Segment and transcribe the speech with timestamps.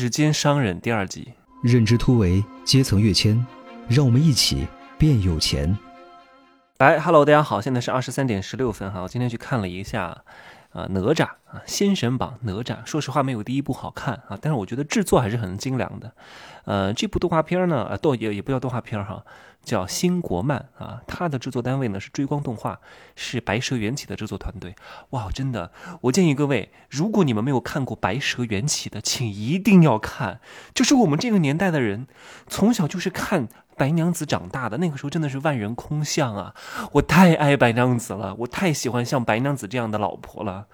[0.00, 1.34] 时间商人》第二集。
[1.62, 3.46] 认知突围，阶层跃迁，
[3.86, 5.76] 让我们一起变有钱。
[6.78, 9.02] 来，Hello，大家好，现在是二十三点十六分哈。
[9.02, 10.22] 我今天去看了一下，
[10.70, 12.78] 啊，哪吒啊，仙神榜哪吒。
[12.86, 16.10] 说实话，没有第一部好看啊，但是我觉得制作还是很精良的。
[16.64, 19.22] 呃，这部动画片呢，呃，动也也不叫动画片哈，
[19.62, 21.02] 叫新国漫啊。
[21.06, 22.80] 它的制作单位呢是追光动画，
[23.16, 24.74] 是白蛇缘起的制作团队。
[25.10, 25.72] 哇，真的，
[26.02, 30.40] 我建议各位，如果你们没有看过白蛇缘起的，请一定要看。
[30.74, 32.06] 就是我们这个年代的人，
[32.46, 33.48] 从小就是看。
[33.80, 36.54] 白娘子长大的那个时候真的是万人空巷啊！
[36.92, 40.66] 我太爱白娘子了，我太喜欢像白娘子这样的老婆了，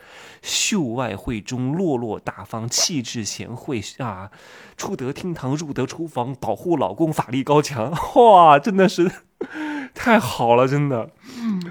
[0.42, 4.32] 秀外慧中，落落大方，气质贤惠啊！
[4.76, 9.08] 出得厅堂，入得厨房，保护老公，法力高强，哇，真的是
[9.94, 11.10] 太好了，真的！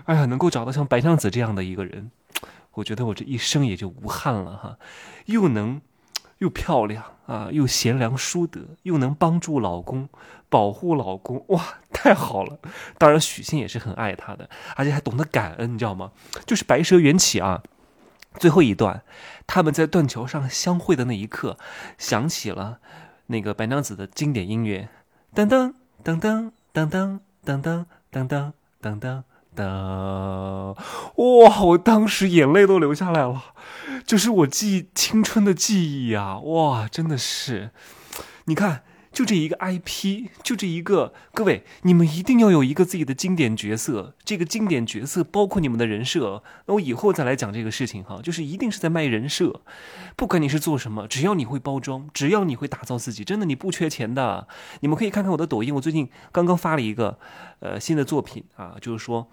[0.05, 2.11] 哎呀，能够找到像白娘子这样的一个人，
[2.75, 4.77] 我觉得我这一生也就无憾了哈，
[5.25, 5.81] 又能。
[6.39, 10.09] 又漂亮啊，又贤良淑德，又能帮助老公，
[10.49, 12.59] 保护老公，哇，太好了！
[12.97, 16.11] 当然，许仙也是很爱她的，而且还懂得感恩，你知道吗？
[16.45, 17.63] 就是白蛇缘起啊，
[18.38, 19.03] 最后一段，
[19.47, 21.58] 他们在断桥上相会的那一刻，
[21.97, 22.80] 响起了
[23.28, 24.89] 那个白娘子的经典音乐，
[25.33, 29.23] 噔噔噔噔噔噔噔噔噔噔噔噔。
[29.56, 29.63] 噔
[31.16, 31.61] 哇！
[31.63, 33.41] 我当时眼泪都流下来了，
[34.06, 36.38] 就是我记青春的记忆啊！
[36.39, 37.72] 哇，真的是，
[38.45, 38.84] 你看。
[39.16, 44.13] 就这一个 IP，就这一个，各位，你们一定要有一个自己的经典角色。
[44.25, 46.44] 这个经典角色包括你们的人设。
[46.66, 49.61] 那我以后再来讲这个事情哈，就是一定是在卖人设。
[50.17, 54.49] 不管你是做什么，只要你会包装，只要你会打造自己，真的你不缺钱的。
[54.81, 57.17] 你们可以看看我的抖音，我最近刚刚发了一个
[57.61, 59.29] 呃新的作品啊，就是说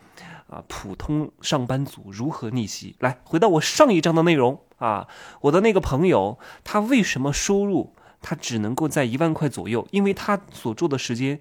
[0.46, 2.94] 啊普通上班族如何逆袭。
[3.00, 5.08] 来，回到我上一章的内容啊，
[5.40, 7.96] 我的那个朋友他为什么收入？
[8.22, 11.40] 他只能够在一万块左右，因为他所做的时间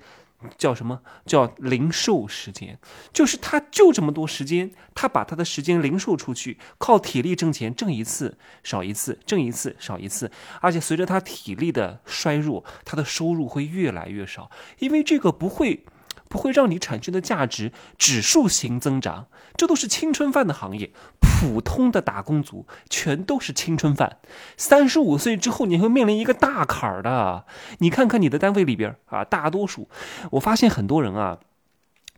[0.57, 0.99] 叫什么？
[1.25, 2.77] 叫零售时间，
[3.13, 15.85] 就是他就这么多时间，他把他的时间零售出去，靠体力挣钱，挣一次少一次，挣一次少一次，而且随着他体力的衰弱，他的收入会越来越少，因为这个不会。
[16.31, 19.27] 不会让你产生的价值指数型增长，
[19.57, 20.91] 这都是青春饭的行业。
[21.19, 24.19] 普通的打工族全都是青春饭。
[24.55, 27.45] 三十五岁之后，你会面临一个大坎儿的。
[27.79, 29.89] 你看看你的单位里边啊，大多数，
[30.31, 31.39] 我发现很多人啊，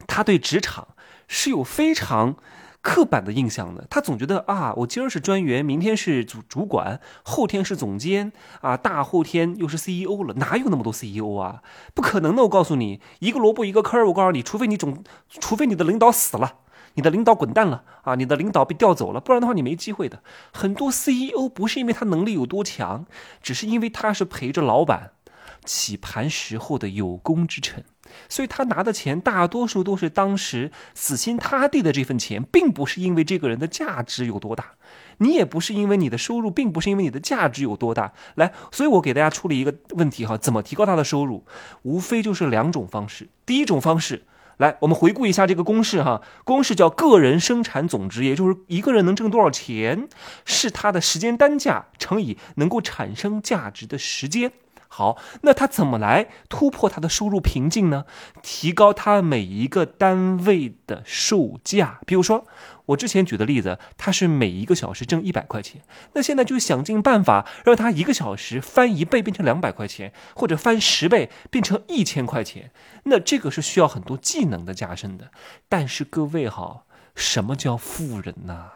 [0.06, 0.90] 他对职场
[1.28, 2.38] 是有非常。
[2.84, 3.84] 刻板的印象呢？
[3.90, 11.64] 他总觉得啊，我今儿是专员，明天是主主管，后天是总监啊，大后天又是 CEO 了，哪有那么多 CEO 啊？
[11.96, 12.44] 不可能的！
[12.44, 14.06] 我告诉你，一个萝卜一个坑儿。
[14.08, 16.56] 我告诉你，除非你总，除非你的领导死了，
[16.96, 20.22] 你的领导滚蛋了啊，你的领导被调走了，不然的话你没机会的。
[20.52, 23.06] 很多 CEO 不是因为他能力有多强，
[23.42, 25.14] 只是因为他是陪着老板
[25.64, 27.84] 起盘时候的有功之臣。
[28.30, 34.74] 所以他拿的钱大多数都是当时死心塌地的这份钱，并不是因为这个人的价值有多大，
[35.18, 38.14] 你也不是因为你的收入，并不是因为你的价值有多大。
[38.36, 41.44] 来，所以我给大家出了一个问题哈，怎么提高他的收入？
[41.82, 43.30] 无非就是两种方式。
[43.48, 44.26] 第一种方式，
[44.58, 50.08] 来，我们回顾一下这个公式哈，公式叫个人生产总值，也就是一个人能挣多少钱，
[50.46, 54.52] 是他的时间单价乘以能够产生价值的时间。
[54.96, 58.06] 好，那他怎么来突破他的收入瓶颈呢？
[58.44, 62.00] 提高他每一个单位的售价。
[62.06, 62.46] 比如说，
[62.86, 65.82] 我之前举的例子，他是每一个小时挣一百块钱，
[66.14, 72.70] 那现在就想尽办法让他一个小时翻一倍变成两百块钱，或者翻十倍变成一千块钱。
[73.06, 75.32] 那这个是需要很多技能的加深的。
[75.68, 76.84] 但是各位哈，
[77.16, 78.70] 什么叫富人呢？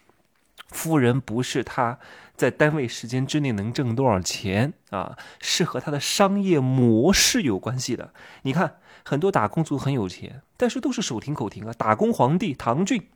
[0.68, 1.98] 富人不是他。
[2.36, 5.16] 在单位时间之内能挣多少钱啊？
[5.40, 8.12] 是和他的商业模式有关系的。
[8.42, 11.72] 你看，很多打工族很有钱，但是都是手停口停啊。
[11.76, 13.08] 打工皇帝唐骏，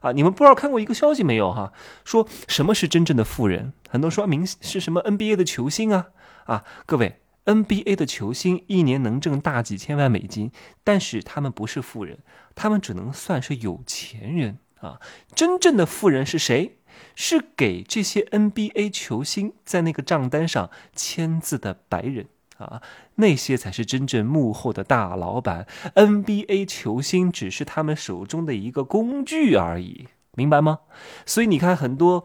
[0.00, 1.72] 啊，你们不知道看过一个消息没有哈？
[2.04, 3.72] 说什么是真正的富人？
[3.90, 6.06] 很多说明是什么 NBA 的球星啊
[6.44, 6.64] 啊！
[6.86, 10.52] 各位，NBA 的球星一年能挣大几千万美金，
[10.84, 12.18] 但是他们不是富人，
[12.54, 15.00] 他们只能算是有钱人啊。
[15.34, 16.77] 真正的富人是谁？
[17.14, 22.26] 是给这些 NBA 球星在那个账单上签字的白人
[22.58, 22.82] 啊，
[23.16, 25.66] 那些才是真正幕后的大老板。
[25.94, 30.80] NBA 球星只是他们手中的一个工具而已，明白吗？
[31.24, 32.24] 所以你看，很多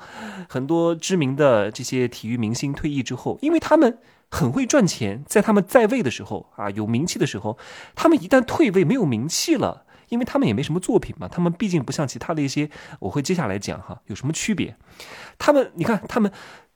[0.50, 4.00] 很多知名的这些体育明星退役之后，因为他们
[4.30, 7.58] 很会赚钱，在他们在位的时候啊，有名气的时候，
[7.94, 9.86] 他们一旦退位没有名气了。
[10.14, 12.70] 因为他们也没什么作品嘛，他们毕竟不像其他的一些，
[13.00, 14.78] 我会接下来讲哈，有什么区别？
[15.40, 16.32] 他们你看，他们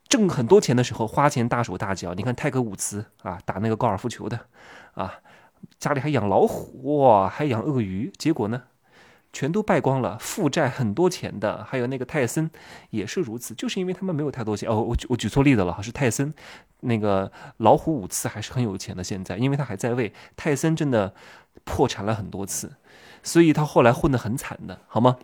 [0.09, 2.15] 挣很多钱的时候花钱大手大脚。
[2.15, 4.47] 你看泰格伍兹啊，打那个高尔夫球的
[4.95, 5.13] 啊，
[5.77, 8.63] 家里还养老虎哇，还养鳄鱼，结果呢？
[9.33, 12.49] 全都败光了，负债很多钱的，还有那个泰森
[12.89, 14.67] 也是如此，就是因为他们没有太多钱。
[14.67, 16.33] 哦，我我举错例子了，是泰森，
[16.79, 20.11] 那个老虎伍兹还是很有钱的，现在因为他还在位。
[20.35, 21.13] 泰森真的
[21.65, 22.77] 破产了很多次，
[23.27, 25.17] 所以他后来混得很惨的，好吗？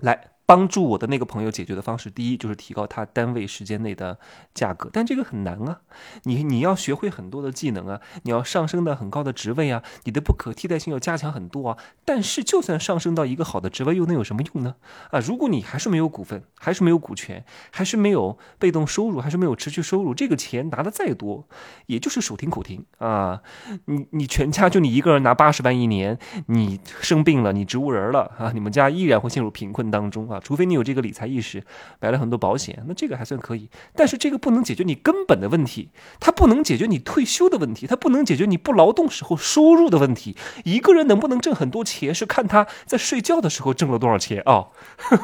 [0.00, 0.33] 来。
[0.46, 4.18] 帮助我的那个朋友解决的方式，第一就是提高他单位时间内的
[4.52, 5.80] 价格，但这个很难啊！
[6.24, 11.78] 你你要学会很多的技能啊，你要上升到很高的职位啊，你的不可替代性要加强很多啊。
[12.04, 14.74] 但是就算上升到一个好的职位，又能有什么用呢？
[15.10, 21.48] 啊，如果你还是没有股份，还是没有股权，还是没有被动收入，还是没有持续收入，这个钱拿的再多，
[21.86, 23.40] 也就是手停口停啊！
[23.86, 26.18] 你你全家就你一个人拿八十万一年，
[26.48, 30.33] 你生病了，你植物人了啊，你们家依然会陷入贫困当中！
[30.34, 31.62] 啊，除非你有这个理财意识，
[32.00, 33.68] 买了很多保险，那这个还算可以。
[33.94, 40.36] 但是这个不能解决你根本的问题，它不能解决你退休的问题，它不能解决你不劳动时候收入的问题。
[40.64, 44.68] 一个人能不能挣很多钱，是看他在睡觉的时候挣了多少钱啊？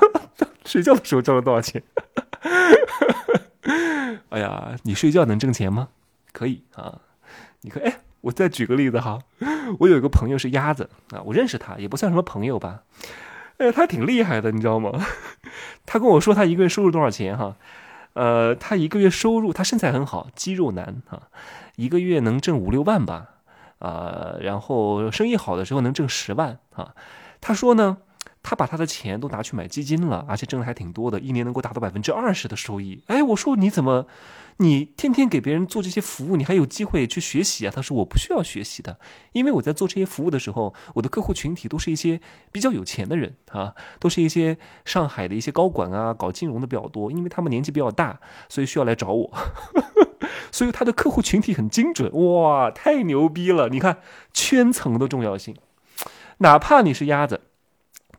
[0.64, 1.82] 睡觉的时候挣了多少钱？
[4.30, 5.88] 哎呀，你睡觉能挣钱吗？
[6.32, 7.00] 可以啊。
[7.62, 9.18] 你看，哎，我再举个例子哈，
[9.80, 12.82] 我有一个朋友是鸭子啊，我认识他，也不算什么朋友吧。
[13.60, 14.90] 哎，他挺厉害的，你知道吗？
[15.84, 17.56] 他跟我说他一个月收入多少钱哈？
[18.14, 21.28] 呃，他一个月收入，他身材很好，肌肉男哈，
[21.76, 23.28] 一个月能挣五六万吧？
[23.78, 26.94] 啊，然后生意好的时候能挣十万啊。
[27.40, 27.98] 他说呢。
[28.42, 33.02] 他把他的钱都拿去买基金了，而且挣的还挺多的，一年能够达到百分之二十的收益。
[33.06, 34.06] 哎，我说你怎么，
[34.62, 37.72] 你天天给别人做这些服务，你还有机会去学习啊？
[37.74, 38.98] 他说我不需要学习的，
[39.32, 42.20] 因为我在做这些服务的时候，我的客户群体都是一些
[42.52, 48.20] 比较有钱的人啊，都是一些上海的一些高管啊，搞金融的比较多，因为他们年纪比较大，
[48.50, 49.32] 所以需要来找我，
[50.52, 53.70] 所以他的客户群体很精准，哇，太牛逼了！
[53.70, 54.02] 你看
[54.34, 55.56] 圈层的重要性，
[56.38, 57.40] 哪怕你是鸭子。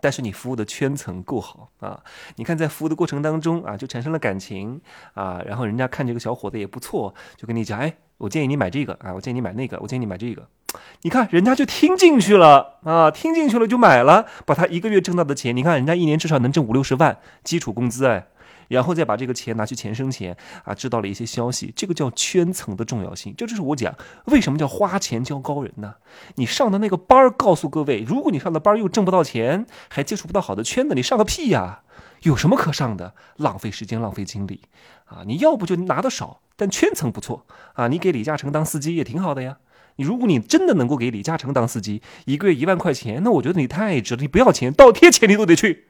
[0.01, 1.99] 但是你服务的圈层够好啊！
[2.37, 4.81] 你看在服务的过程当中啊，就产生了感情
[5.13, 10.47] 啊，然后人家看这个小伙子也不错，就跟你讲，哎，我建议你买这个啊，我建议你买那个，我建议你买这个。
[11.01, 18.27] 你看人家就听进去了啊，听进去了就买了，把他一个月挣到的钱，你看人家一年至少能挣五六十万基础工资哎。
[18.71, 23.33] 然后再把这个钱拿去钱生钱啊，知道了一些消息，这个叫圈层的重要性。
[23.37, 23.93] 这就是我讲
[24.25, 25.95] 为什么叫花钱教高人呢？
[26.35, 31.81] 你上的那个班儿，告诉各位，如果你上的班儿又挣不到钱，还接触不到好的圈子，你上个屁呀！
[32.23, 33.15] 有什么可上的？
[33.37, 34.61] 浪费时间，浪费精力
[35.05, 35.23] 啊！
[35.25, 37.87] 你要不就拿的少，但圈层不错啊！
[37.87, 39.57] 你给李嘉诚当司机也挺好的呀。
[39.95, 44.21] 你如果你真的能够给李嘉诚当司机，一个月一万块钱，那我觉得你太值了。
[44.21, 45.87] 你不要钱，倒贴钱你都得去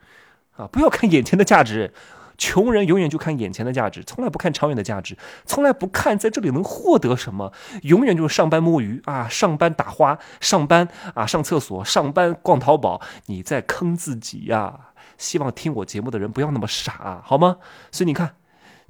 [0.56, 0.68] 啊！
[0.72, 1.94] 不要看眼前的价值。
[2.42, 5.16] 穷人永远就看眼前的价值，从来不看长远的价值，
[5.46, 7.54] 从来不看在这里能获得什么，
[7.84, 14.88] 永远就是上班摸鱼啊，上班打花，上班啊上厕所，上班逛淘宝，你在坑自己呀！
[15.20, 17.58] 希望听我节目的人不要那么傻，好吗？
[17.92, 18.41] 所以你看。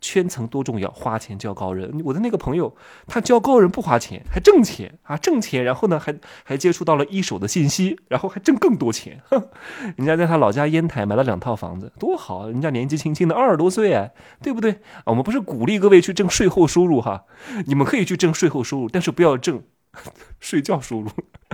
[0.02, 2.02] 圈层多重要，花钱交高人。
[2.04, 2.76] 我的那个朋友，
[3.08, 5.64] 他交高人不花钱，还挣钱啊，挣钱。
[5.64, 6.14] 然后呢，还
[6.44, 9.22] 还接触到了一手的信息，然后还挣更多钱。
[9.30, 9.48] 哼，
[9.96, 12.50] 人家在他老家烟台买了两套房子，多好！
[12.50, 14.10] 人家年纪轻轻的二十多岁，
[14.42, 14.80] 对不对？
[15.06, 17.26] 我们不是鼓励各位去挣税后收入哈，
[17.68, 19.62] 你们可以去挣税后收入，但是不要挣
[20.42, 21.10] 睡觉收入。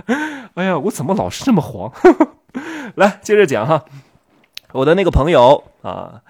[0.54, 1.92] 哎呀，我怎么老是这么黄？
[2.94, 3.84] 来，接着讲哈，
[4.72, 6.22] 我的那个朋友啊。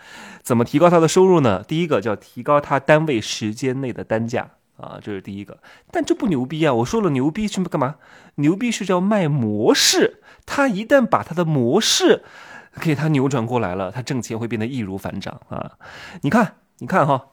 [0.48, 1.62] 怎么提高他的收入呢？
[1.68, 5.58] 第一个叫提高他单位时间内的单价啊，这是第一个。
[5.90, 6.72] 但这不牛逼啊！
[6.72, 7.96] 我说了牛逼是干嘛？
[8.36, 10.22] 牛逼是叫卖模式。
[10.46, 12.24] 他一旦把他的模式
[12.80, 15.72] 给他扭转过来了，他挣钱会变得易如反掌啊！
[16.22, 17.26] 你看，你看哈，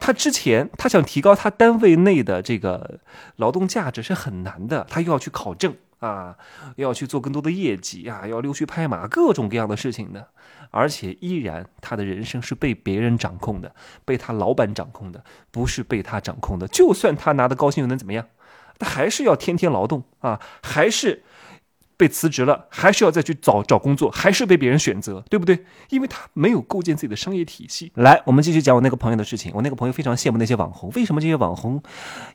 [0.00, 2.98] 他之前他想提高他单位内的这个
[3.36, 5.76] 劳动价值是很难的，他又要去考证。
[6.00, 6.36] 啊，
[6.76, 10.28] 要去做更多的业绩啊，要溜须拍马，各种各样的事情的，
[10.70, 16.66] 而且依然他的人生是被别人掌控的，被他老板掌控的，不是被他掌控的。
[16.68, 18.26] 就算他拿的高薪又能怎么样？
[18.78, 21.22] 他还是要天天劳动啊，还是。
[22.00, 25.66] 被辞职了，还是要再去找找工作，还是被别人选择，对不对？
[25.90, 27.92] 因为他没有构建自己的商业体系。
[27.96, 29.52] 来，我们继续讲我那个朋友的事情。
[29.54, 31.82] 我那个朋友非常羡慕那些网红，为什么这些网红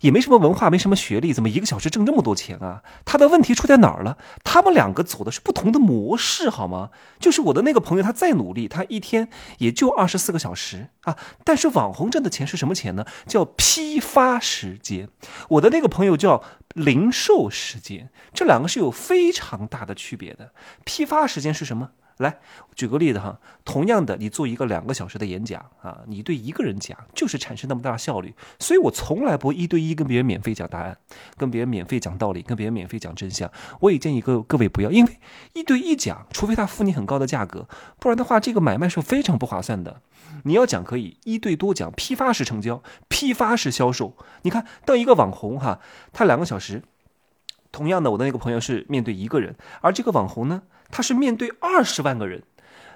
[0.01, 2.83] 也没什么文化，没什么学历，怎么一个小时挣这么多钱啊？
[3.05, 4.19] 他的问题出在哪儿了？
[4.43, 6.91] 他们两个走的是不同的模式，好吗？
[7.19, 11.17] 就是我的那个朋友，他再努力，他一天也就二十四个小时啊。
[11.43, 13.03] 但是网红挣的钱是什么钱呢？
[13.25, 15.09] 叫批发时间。
[15.49, 16.43] 我的那个朋友叫。
[16.75, 20.53] 零售时间，这两个是有非常大的区别的。
[20.85, 21.91] 批发时间是什么？
[22.17, 22.37] 来，
[22.75, 28.33] 举个例子哈，同样的，你做一个两个小时的演讲啊，你对一个人讲，就是产生那么大效率。
[28.57, 30.97] 所以我从来不一对一跟别人免费讲答案，
[31.37, 33.51] 跟别人免费讲道理，跟别人免费讲真相。
[33.81, 35.19] 我也建议各各位不要，因为
[35.53, 37.67] 一对一讲，除非他付你很高的价格，
[37.99, 40.01] 不然的话，这个买卖是非常不划算的。
[40.43, 44.15] 你要讲可以一对多讲，批发式成交，批发式销售。
[44.43, 45.79] 你看，当一个网红哈，
[46.13, 46.83] 他两个小时，
[47.75, 50.61] 同样的，我的那个朋友是面对一个人，而这个网红呢？
[50.89, 52.43] 他是面对二十万个人，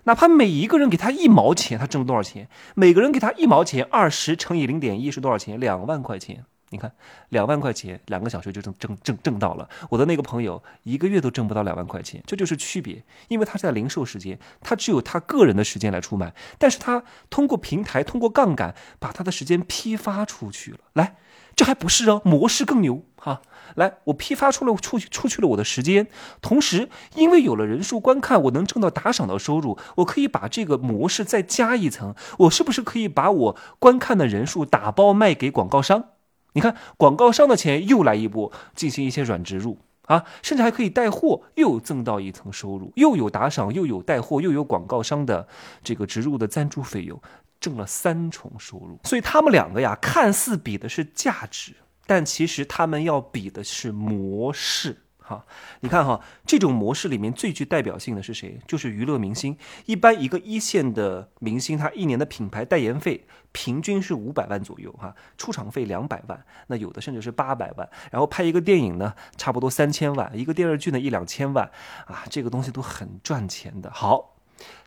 [0.06, 2.48] 哪怕每一个人给他一毛钱，他挣多少钱？
[2.76, 5.60] 每个人给他一毛钱，二十乘以零点一是多少钱？
[5.60, 6.46] 两万块钱。
[6.70, 6.92] 你看，
[7.30, 9.68] 两万块钱，两个小时就挣挣挣挣到了。
[9.90, 13.04] 我的那个朋友一个月都挣不到两万块钱，这就是区别。
[13.28, 20.80] 因为他是在零售时间，他只有他个人的时间来出卖，但是他通过平台，通过杠杆，把他的时间批发出去了。
[20.94, 21.18] 来。
[21.56, 23.42] 这还不是哦，模式更牛哈！
[23.76, 26.08] 来，我批发出了出去出去了我的时间，
[26.42, 36.06] 同时因为有了人数观看，我能挣到打赏的收入，我可以把这个模式再加一层，我是不是可以把我观看的人数打包卖给广告商？
[36.54, 45.48] 你看，广告商的钱又来一波，进行一些软植入啊，甚至还可以带货，又增到一层收入，又有打赏，又有带货，又有广告商的
[45.84, 47.22] 这个植入的赞助费用。
[47.62, 51.74] 挣了三重收入，所以他们两个呀，看似比的是价值，
[52.08, 54.96] 但其实他们要比的是模式。
[55.30, 55.46] 哈，
[55.82, 58.60] 你看哈，这种模式里面最具代表性的是谁？
[58.68, 59.56] 就是娱乐明星。
[59.86, 67.88] 一般一个一线的明星，他一年的品牌代言费平均是五百万左右，哈，出场费两百万，那有的甚至是八百万。
[68.10, 71.70] 然后拍一个电影呢，差不多三千万；一个电视剧呢，一两千万，
[72.08, 73.92] 啊，这个东西都很赚钱的。
[73.92, 74.36] 好，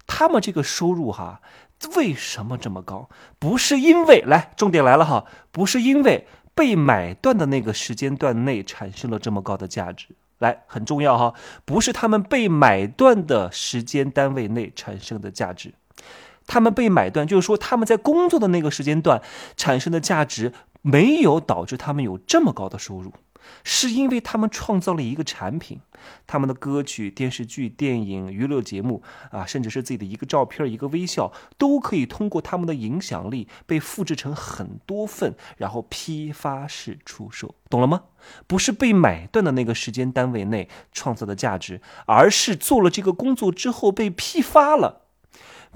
[0.09, 1.41] 他们这个收入哈。
[1.97, 3.09] 为什么这么高？
[3.41, 11.33] 不是因为来，重点来了哈，不是因为被买断的那个时间段内产生了这么高的价值，来很重要哈，
[11.65, 15.73] 不是他们被买断的时间单位内产生的价值，
[16.47, 19.23] 他们被买断就是说他们在工作的那个时间段
[19.57, 23.13] 产生的价值没有导致他们有这么高的收入。
[23.65, 25.81] 是因为他们创造了一个产品，
[26.27, 38.05] 他们的歌曲、电视剧、电影、娱乐节目啊，甚至是自己的一个照片、一个微笑，都可以通过他们的影响力被复制成很多份，然后批发式出售，懂了吗？
[38.47, 45.03] 不是被买断的那个时间单位内创造的价值，而是做了这个工作之后被批发了、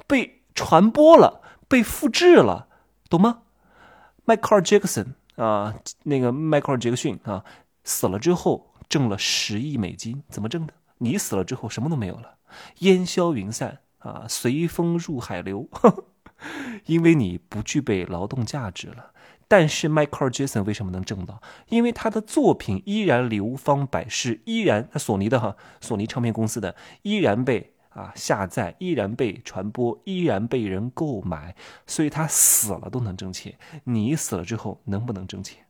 [0.07, 2.69] 被传播了、被复制了，
[3.09, 3.43] 懂吗？
[4.25, 5.15] 迈克尔·杰克逊。
[5.37, 5.75] 啊，
[6.05, 7.45] 那个迈克尔·杰克逊啊，
[7.85, 10.75] 死了之后挣了十亿美金，怎么挣的？
[10.99, 12.39] 你死了之后什么都没有了，
[12.79, 15.69] 烟消云散啊，随风入海流，
[16.87, 19.13] 因为你不具备劳动价值了。
[19.49, 21.41] 但是迈克尔·杰森为什么能挣到？
[21.69, 27.75] 因为他的作品依然流芳百世，依然索尼的哈，索尼唱片公司的依然被。
[27.97, 33.55] 啊，下载依然被传播，依然被人购买，所以他死了都能挣钱。
[33.85, 35.65] 你死了之后能不能挣钱？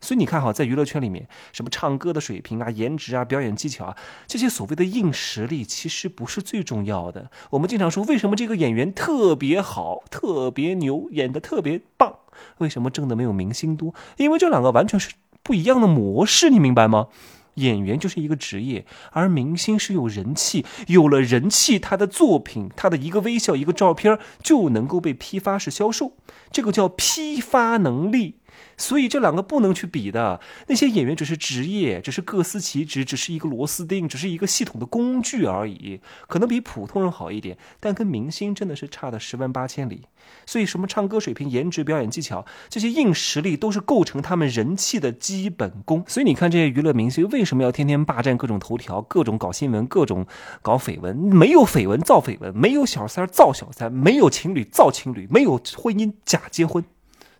[0.00, 7.30] 所以你看哈，在娱乐圈里面，什么唱歌的水平啊、颜值啊、表演技巧啊，这些所谓的硬实力其实不是最重要的。
[7.50, 12.18] 我们经常说，为什么这个演员特别好、特别牛，演的特别棒？
[12.58, 13.94] 为什么挣的没有明星多？
[14.18, 17.08] 因为这两个完全是不一样的模式，你明白吗？
[17.54, 26.12] 演员就是一个职业，而明星是有人气，有了人气，他的作品，他的一个微笑，一个照片就能够被批发式销售，
[26.50, 28.36] 这个叫批发能力。
[28.76, 30.40] 所以这两个不能去比的。
[30.66, 36.00] 那些演员只是职业，只是各司其职，只是一个螺丝钉，只是一个系统的工具而已。
[36.26, 40.02] 可能比普通人好一点，但跟明星真的是差的十万八千里。
[40.46, 46.02] 所以什么唱歌水平、颜值、表演技巧这些硬实力，都是构成他们人气的基本功。
[46.06, 50.26] 所以你看这些娱乐明星为什么要天天霸占各种头条、各种搞新闻、各种
[50.62, 51.14] 搞绯闻？
[51.14, 56.82] 没有绯闻造绯闻，没有小三造小三，没有情侣造情侣，没有婚姻假结婚。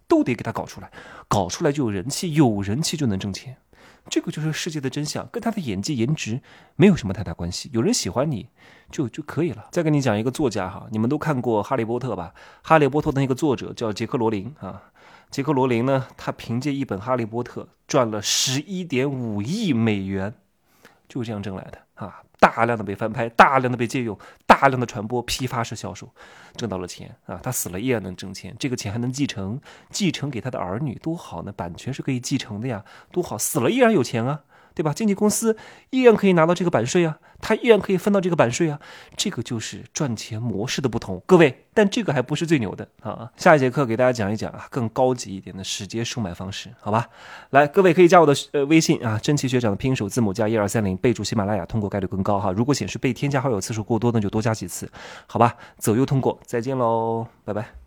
[0.09, 0.91] 都得给他搞出来，
[1.29, 3.57] 搞出来就有人气，有人气就能挣钱，
[4.09, 6.41] 这个就是世界的真相，跟他的演技、颜值
[6.77, 7.71] 没有什么太大关系。
[7.73, 8.49] 有人喜欢你
[8.91, 9.69] 就就可以了。
[9.73, 12.35] 再跟你讲一个作家哈，你们都看过《哈利波特》吧？
[12.63, 14.83] 《哈利波特》的那个作者叫杰克罗琳啊，
[15.31, 20.35] 杰克罗琳呢，他凭借一本《哈利波特》赚了十一点五亿美元，
[21.09, 22.24] 就这样挣来的啊。
[22.39, 26.09] 大量的被翻拍，大量的被借用，大量的传播，批发式销售，
[26.57, 27.41] 挣到了钱啊！
[27.43, 29.61] 他死了依然能挣钱，这个钱还能继承，
[29.91, 31.53] 继承给他的儿女，多好呢！
[31.53, 33.39] 版权是可以继承的呀，多好！
[33.39, 34.43] 死了依然有钱啊，
[34.75, 34.93] 对吧？
[34.93, 35.57] 经纪公司
[35.91, 38.81] 依然可以拿到这个版税啊，他依然可以分到这个版税啊，
[39.17, 41.61] 这个就是赚钱模式的不同，各位。
[41.77, 43.29] 但这个还不是最牛的啊！
[43.37, 47.09] 下一节课给大家讲一讲啊，更高级一点的直接收买方式，好吧？
[47.51, 52.53] 来，各位可以加我的呃微信啊，真奇学长的拼手字母加一二三零，备注喜马拉雅，通过概率更高哈。
[52.53, 54.89] 如果显示被添加好友次数过多，那就多加几次，
[55.27, 55.57] 好吧？
[55.79, 57.84] 左右通过，再见喽，拜拜。